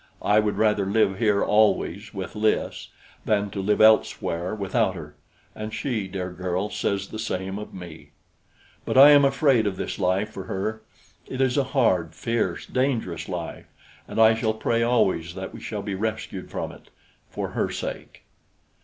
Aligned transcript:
I 0.23 0.39
would 0.39 0.57
rather 0.57 0.83
live 0.87 1.19
here 1.19 1.43
always 1.43 2.11
with 2.11 2.33
Lys 2.35 2.87
than 3.25 3.51
to 3.51 3.61
live 3.61 3.79
elsewhere 3.79 4.55
without 4.55 4.95
her; 4.95 5.15
and 5.53 5.71
she, 5.71 6.07
dear 6.07 6.31
girl, 6.31 6.71
says 6.71 7.09
the 7.09 7.19
same 7.19 7.59
of 7.59 7.71
me; 7.71 8.09
but 8.83 8.97
I 8.97 9.11
am 9.11 9.23
afraid 9.23 9.67
of 9.67 9.77
this 9.77 9.99
life 9.99 10.31
for 10.31 10.45
her. 10.45 10.81
It 11.27 11.39
is 11.39 11.55
a 11.55 11.65
hard, 11.77 12.15
fierce, 12.15 12.65
dangerous 12.65 13.29
life, 13.29 13.67
and 14.07 14.19
I 14.19 14.33
shall 14.33 14.55
pray 14.55 14.81
always 14.81 15.35
that 15.35 15.53
we 15.53 15.59
shall 15.59 15.83
be 15.83 15.93
rescued 15.93 16.49
from 16.49 16.71
it 16.71 16.89
for 17.29 17.49
her 17.49 17.69
sake. 17.69 18.23